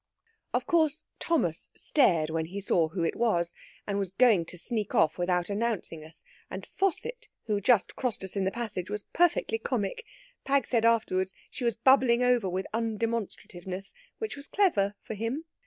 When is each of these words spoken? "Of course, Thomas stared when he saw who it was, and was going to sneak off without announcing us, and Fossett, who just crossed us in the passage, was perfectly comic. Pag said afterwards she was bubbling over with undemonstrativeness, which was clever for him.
"Of 0.51 0.65
course, 0.65 1.03
Thomas 1.19 1.69
stared 1.75 2.31
when 2.31 2.45
he 2.45 2.59
saw 2.59 2.87
who 2.89 3.03
it 3.03 3.15
was, 3.15 3.53
and 3.85 3.99
was 3.99 4.09
going 4.09 4.45
to 4.45 4.57
sneak 4.57 4.95
off 4.95 5.19
without 5.19 5.47
announcing 5.47 6.03
us, 6.03 6.23
and 6.49 6.65
Fossett, 6.65 7.27
who 7.45 7.61
just 7.61 7.95
crossed 7.95 8.23
us 8.23 8.35
in 8.35 8.43
the 8.43 8.49
passage, 8.49 8.89
was 8.89 9.03
perfectly 9.13 9.59
comic. 9.59 10.03
Pag 10.43 10.65
said 10.65 10.85
afterwards 10.85 11.35
she 11.51 11.65
was 11.65 11.75
bubbling 11.75 12.23
over 12.23 12.49
with 12.49 12.65
undemonstrativeness, 12.73 13.93
which 14.17 14.35
was 14.35 14.47
clever 14.47 14.95
for 15.03 15.13
him. 15.13 15.45